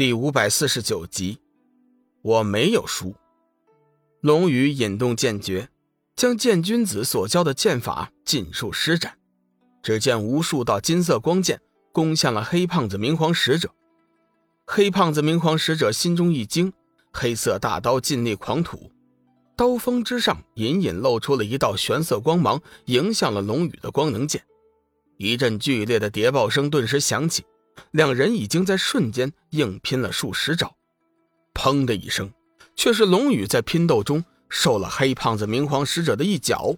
[0.00, 1.40] 第五百四十九集，
[2.22, 3.14] 我没有输。
[4.22, 5.68] 龙宇引动剑诀，
[6.16, 9.18] 将剑君子所教的剑法尽数施展。
[9.82, 11.60] 只见无数道金色光剑
[11.92, 13.68] 攻向了黑胖子明皇使者。
[14.66, 16.72] 黑胖子明皇使者心中一惊，
[17.12, 18.90] 黑色大刀尽力狂吐，
[19.54, 24.42] 刀锋之上隐隐露出了一道玄色光芒，迎向了龙宇的光能剑。
[25.18, 27.44] 一阵剧烈的谍报声顿时响起。
[27.92, 30.76] 两人已经在瞬间硬拼了数十招，
[31.54, 32.32] 砰的一声，
[32.76, 36.74] 却是龙宇在拼斗中受了黑胖子明皇使者的一脚，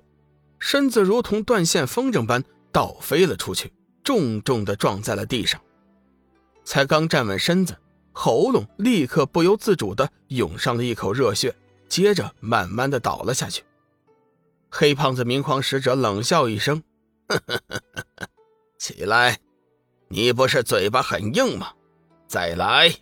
[0.59, 3.73] 身子如同断线风筝般倒飞了出去，
[4.03, 5.61] 重重的撞在了地上。
[6.65, 7.77] 才刚站稳身子，
[8.13, 11.55] 喉咙立刻不由自主的涌上了一口热血，
[11.89, 13.65] 接着慢慢的倒了下去。
[14.71, 16.83] 黑胖子明皇使者冷笑一声
[17.29, 17.83] ：“呵呵呵
[18.17, 18.29] 呵
[18.79, 19.41] 起来。”
[20.13, 21.73] 你不是嘴巴很硬吗？
[22.29, 22.95] 再来！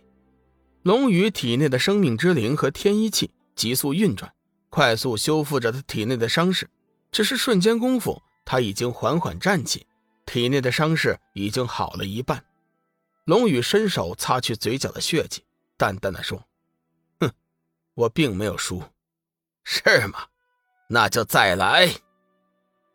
[0.83, 4.33] 龙宇体内的生命之灵和天一气急速运转，
[4.69, 6.69] 快速修复着他体内的伤势。
[7.11, 9.85] 只是瞬间功夫，他已经缓缓站起，
[10.25, 12.41] 体内的伤势已经好了一半。
[13.25, 15.43] 龙宇伸手擦去嘴角的血迹，
[15.75, 16.41] 淡淡的说
[17.19, 17.29] ：“哼，
[17.93, 18.81] 我并没有输，
[19.65, 20.19] 是吗？
[20.87, 21.93] 那就再来。”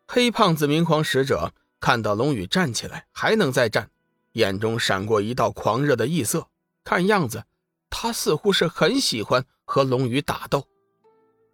[0.09, 3.91] 黑胖子明皇使者看到龙宇站起来，还能再站。
[4.37, 6.47] 眼中闪过一道狂热的异色，
[6.83, 7.43] 看样子
[7.89, 10.67] 他似乎是很喜欢和龙宇打斗。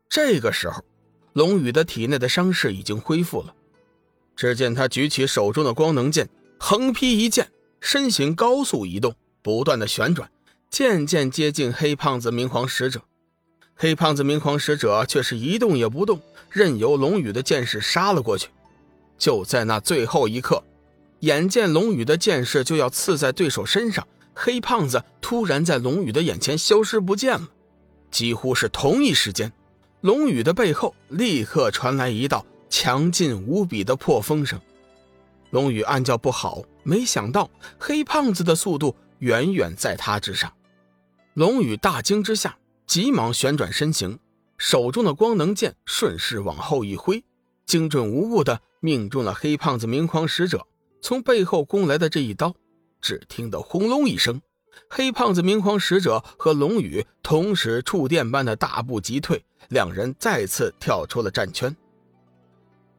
[0.09, 0.83] 这个时候，
[1.31, 3.55] 龙宇的体内的伤势已经恢复了。
[4.35, 6.27] 只见他举起手中的光能剑，
[6.59, 10.29] 横劈一剑，身形高速移动，不断的旋转，
[10.69, 13.01] 渐渐接近黑胖子明皇使者。
[13.75, 18.49] 黑胖子明皇使者却是一动也不动，任由龙宇的剑士杀了过去。
[19.17, 20.61] 就在那最后一刻。
[21.23, 27.47] 眼见龙宇的剑势就要刺在对手身上，黑胖子突然在龙宇的眼前消失不见了。
[28.11, 29.49] 几乎是同一时间，
[30.01, 34.59] 龙宇的背后立刻传来一道强劲无比的破风声。
[35.51, 40.51] 龙宇暗叫不好，没想到黑胖子的速度远远在他之上。
[41.35, 44.19] 龙宇大惊之下，急忙旋转身形，
[44.57, 47.23] 手中的光能剑顺势往后一挥，
[47.65, 50.67] 精准无误地命中了黑胖子明皇使者。
[51.03, 52.55] 从背后攻来的这一刀，
[53.01, 54.41] 只听得轰隆一声，
[54.89, 61.75] 黑胖子明皇使者和龙宇同时触电般的大步急退，两人再次跳出了战圈。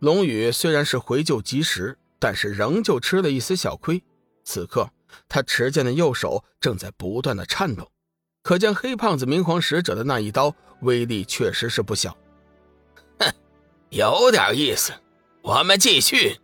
[0.01, 4.03] 龙宇虽然是回救及时，但是仍旧吃了一丝小亏。
[4.45, 4.87] 此刻
[5.27, 7.91] 他持剑的右手正在不断的颤抖，
[8.43, 12.15] 可见黑胖子明皇使者的那一刀威力确实是不小。
[13.19, 13.33] 哼，
[13.89, 14.93] 有点意思，
[15.41, 16.39] 我们继续。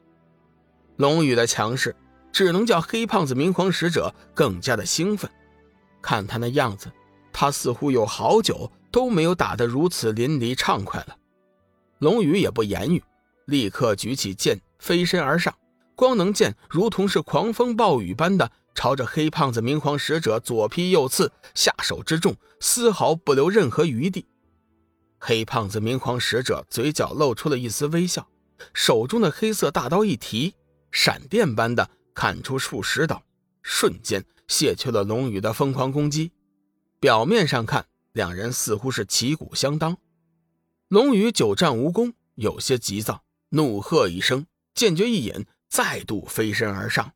[1.01, 1.97] 龙宇的强势，
[2.31, 5.31] 只能叫黑胖子明皇使者更加的兴奋。
[6.03, 6.93] 看他那样子，
[7.33, 11.17] 他似乎有好久都没有打得如此淋漓畅快了。
[12.01, 13.03] 龙宇也不言语，
[13.47, 15.55] 立刻举起剑飞身而上，
[15.95, 24.27] 光能剑如同是狂风暴雨般的朝着黑胖子明皇使者左劈右刺，下手之重，丝毫不留任何余地。
[25.19, 28.29] 黑胖子明皇使者嘴角露出了一丝微笑，
[28.75, 30.57] 手中的黑色大刀一提。
[30.91, 33.23] 闪电般的砍出数十刀，
[33.63, 36.33] 瞬间卸去了龙宇的疯狂攻击。
[36.99, 39.97] 表面上看，两人似乎是旗鼓相当。
[40.89, 47.13] 龙宇久战无功，有些急躁，怒喝一声，剑诀一引，再度飞身而上。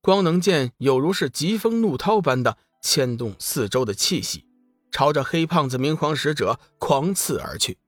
[0.00, 4.44] 光能剑有如是疾风怒涛般的牵动四周的气息，
[4.90, 7.78] 朝着黑胖子明皇使者狂刺而去。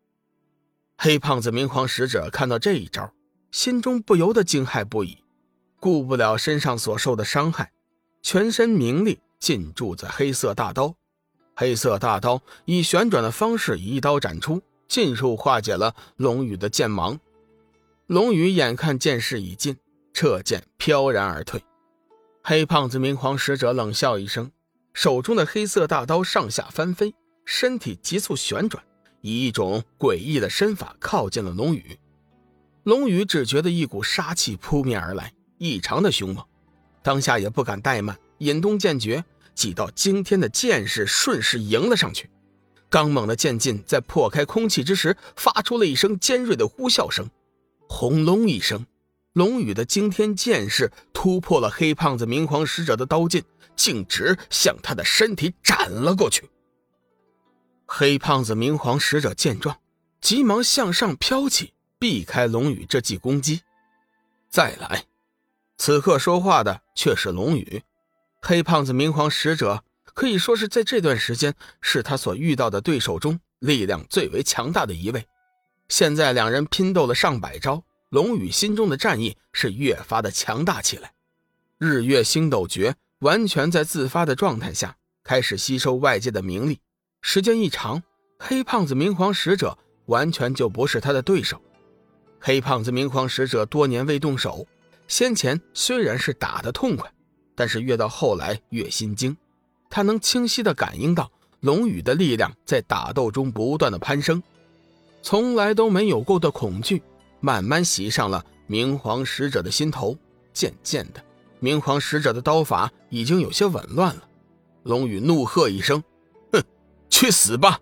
[0.97, 3.13] 黑胖子明皇使者看到这一招。
[3.57, 5.17] 心中不由得惊骇不已，
[5.81, 7.73] 顾不了身上所受的伤害，
[8.21, 10.95] 全身名力尽注在黑色大刀。
[11.55, 17.19] 黑色大刀以旋转的方式一刀斩出，尽数化解了龙宇的剑芒。
[18.09, 19.75] 龙宇眼看剑势已尽，
[20.13, 21.65] 撤剑飘然而退。
[22.43, 24.53] 黑胖子明皇使者冷笑一声，
[24.93, 27.15] 手中的黑色大刀上下翻飞，
[27.47, 28.85] 身体急速旋转，
[29.23, 31.99] 以一种诡异的身法靠近了龙宇。
[32.87, 36.45] 龙宇只觉得一股杀气扑面而来，异常的凶猛，
[37.03, 39.25] 当下也不敢怠慢，引动剑诀，
[39.57, 42.31] 几道惊天的剑势顺势迎了上去。
[42.89, 47.29] 刚猛的剑劲在破开空气之时，发出了一声尖锐的呼啸声，
[47.89, 48.87] 轰隆一声，
[49.33, 53.43] 龙宇的惊天剑势突破了黑胖子明皇使者的刀劲，
[53.75, 56.49] 径直向他的身体斩了过去。
[57.85, 59.77] 黑胖子明皇使者见状，
[60.21, 61.73] 急忙向上飘起。
[61.99, 63.63] 避开龙宇这记攻击，
[64.51, 65.05] 再来。
[65.79, 67.83] 此刻说话的却是龙宇。
[68.43, 75.27] 黑胖子明皇使者可以说是在这段时间是他所遇到的对手中力量最为强大的一位。
[75.89, 81.13] 现在两人拼斗了上百招，龙宇心中的战意是越发的强大起来。
[81.79, 86.81] 日月星斗诀完全在自发的状态下开始吸收外界的名利，
[87.21, 88.03] 时间一长，
[88.39, 89.77] 黑胖子明皇使者
[90.07, 91.61] 完全就不是他的对手。
[92.47, 94.65] 黑胖子明皇使者多年未动手，
[95.09, 97.13] 先前虽然是打得痛快，
[97.57, 99.37] 但是越到后来越心惊。
[99.91, 101.29] 他能清晰地感应到
[101.59, 104.41] 龙宇的力量在打斗中不断的攀升，
[105.23, 107.03] 从来都没有过的恐惧
[107.41, 110.17] 慢慢袭上了明皇使者的心头。
[110.53, 111.21] 渐渐的，
[111.59, 114.23] 明皇使者的刀法已经有些紊乱了。
[114.85, 116.01] 龙宇怒喝一声
[116.55, 116.63] ：“哼，
[117.11, 117.81] 去死吧！”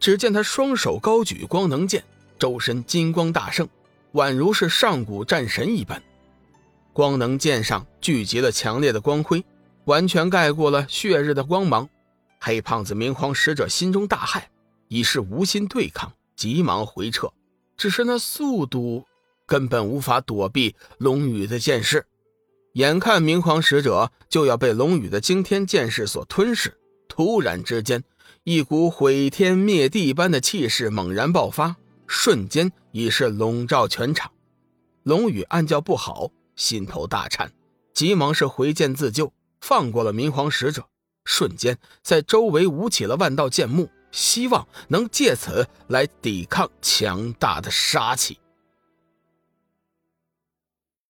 [0.00, 2.02] 只见他双手高举光能剑，
[2.38, 3.68] 周身金光大盛，
[4.14, 6.02] 宛如是上古战神一般。
[6.92, 9.44] 光能剑上聚集了强烈的光辉。
[9.84, 11.88] 完全盖过了血日的光芒，
[12.38, 14.40] 黑胖子明皇使者心中大骇，
[14.86, 17.32] 已是无心对抗，急忙回撤。
[17.76, 19.04] 只是那速度
[19.44, 22.06] 根本无法躲避龙宇的剑势。
[22.74, 26.72] 眼看明皇使者就要被龙宇的惊天剑势所吞噬，
[27.08, 28.04] 突然之间，
[28.44, 31.74] 一股毁天灭地般的气势猛然爆发，
[32.14, 34.30] 瞬间已是笼罩全场。
[35.02, 37.50] 龙宇暗叫不好，心头大颤，
[37.94, 39.32] 急忙是回剑自救。
[39.62, 40.84] 放过了明皇使者，
[41.24, 48.38] 瞬间在周围舞起了万道剑幕，希望能借此来抵抗强大的杀气。